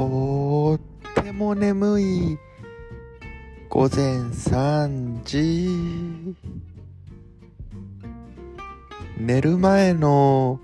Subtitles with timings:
[0.00, 2.38] とっても眠い
[3.68, 6.34] 午前3時
[9.18, 10.58] 寝る前の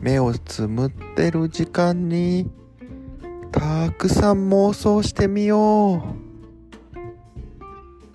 [0.00, 2.50] 目をつむってる時間に
[3.52, 6.16] たくさん妄想してみよ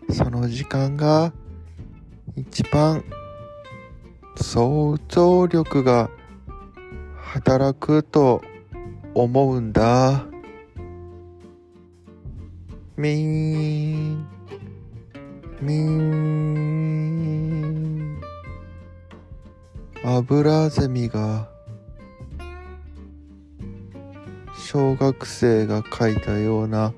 [0.10, 1.32] うその時間が
[2.36, 3.06] 一番
[4.36, 6.10] 想像力が
[7.16, 8.42] 働くと
[9.14, 10.29] 思うんだ。
[13.00, 14.28] みーん、
[15.62, 16.60] みーん。
[20.04, 21.50] アブラゼミが
[24.54, 26.94] 小学生が描いたような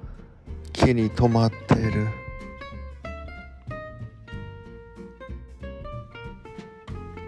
[0.74, 2.08] 木に止まっている。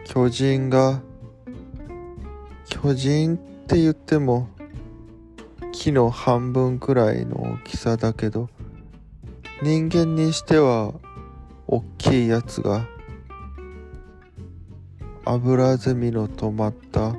[0.06, 1.00] 巨人が
[2.66, 4.50] 巨人って言っても
[5.72, 8.50] 木の半分くらいの大きさだけど
[9.64, 10.94] 人間にしては
[11.68, 12.86] 大きいやつが
[15.24, 17.16] アブラゼミの止まった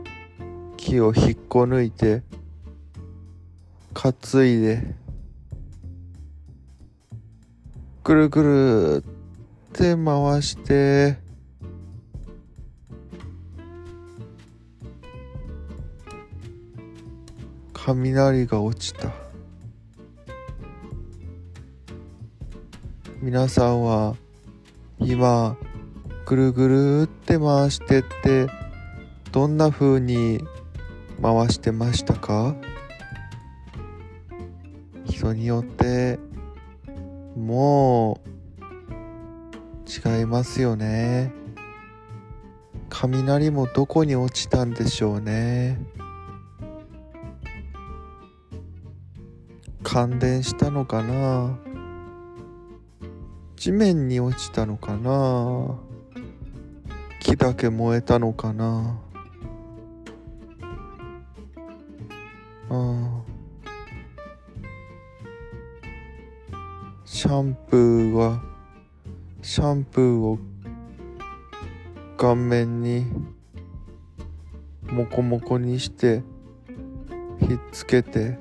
[0.76, 2.22] 木を引っこ抜いて
[3.94, 4.12] 担
[4.44, 4.94] いで
[8.02, 9.04] ぐるぐる
[9.70, 11.16] って回して
[17.72, 19.23] 雷が落ちた。
[23.24, 24.16] 皆さんは
[24.98, 25.56] 今
[26.26, 28.48] ぐるぐるって回してって
[29.32, 30.44] どんな風に
[31.22, 32.54] 回してましたか？
[35.06, 36.18] 人によって
[37.34, 38.20] も
[38.60, 41.32] う違いますよね。
[42.90, 45.80] 雷もどこに落ちたんでしょうね。
[49.82, 51.58] 感電したのかな？
[53.64, 55.80] 地面に落ちたのかな？
[57.18, 59.00] 木だけ燃えたのかな？
[62.68, 63.22] あ
[67.06, 68.42] シャンプーは
[69.40, 70.38] シャンプーを
[72.18, 73.06] 顔面に
[74.90, 76.22] モコモコにして
[77.40, 78.36] ひっつけて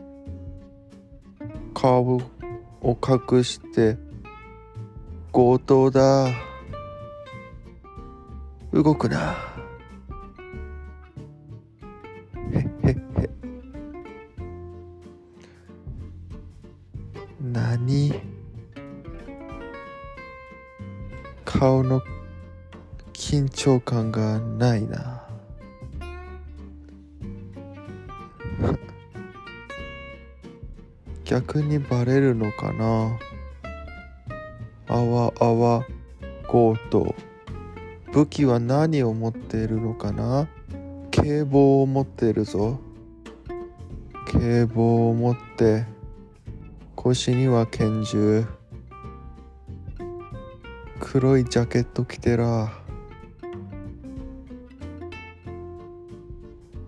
[1.74, 2.18] 顔
[2.82, 2.98] を
[3.32, 3.98] 隠して
[5.34, 6.28] 強盗だ。
[8.72, 9.36] 動くな。
[12.52, 12.96] へへへ。
[17.42, 18.14] 何？
[21.44, 22.00] 顔の
[23.14, 25.24] 緊張感がないな。
[31.26, 33.33] 逆にバレるのかな。
[34.94, 35.88] あわあわ
[36.48, 37.16] 強盗
[38.12, 40.48] 武器は何を持っているのかな？
[41.10, 42.80] 警棒を持っているぞ。
[44.28, 45.86] 警棒を持って
[46.96, 48.46] 腰には拳銃。
[51.00, 52.72] 黒いジャケット着てら。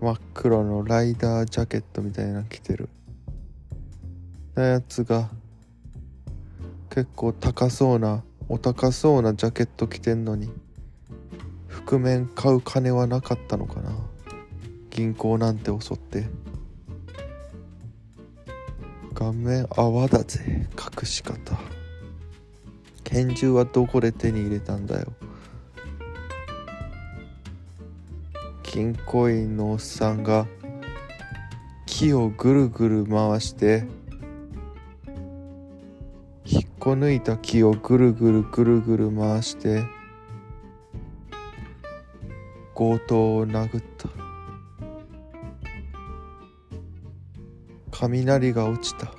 [0.00, 2.88] 真っ黒のライダージャケットみたいな着てる。
[4.54, 5.28] なやつが
[6.96, 10.50] 結構高そうなお高そうなジャケット着てんのに
[11.68, 13.94] 覆面買う金はなかったのかな。
[14.88, 16.24] 銀行なんて襲って。
[19.12, 21.36] 顔面泡だぜ隠し方。
[23.04, 25.12] 拳銃はどこで手に入れたんだよ。
[28.62, 30.46] 銀行員のおっさんが
[31.84, 33.84] 木をぐるぐる回して
[36.86, 39.82] 引っこ抜いた木をぐるぐるぐるぐる回して
[42.76, 44.08] 強盗を殴った。
[47.90, 49.12] 雷が落ちた。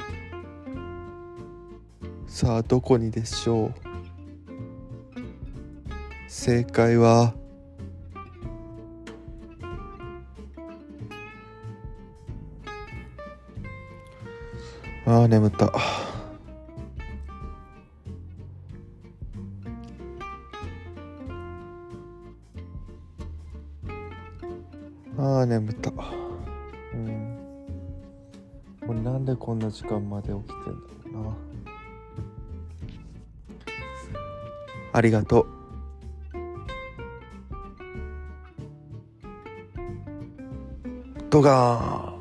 [2.26, 3.74] さあどこにでしょう？
[6.30, 7.34] 正解は
[15.06, 15.74] ああ眠った。
[25.18, 25.92] ああ眠った。
[26.94, 27.38] うん。
[28.86, 30.70] もうなんでこんな時間まで起きてんだ
[31.14, 31.38] ろうな。
[34.94, 35.48] ありがとう。
[41.30, 42.17] ドガーン。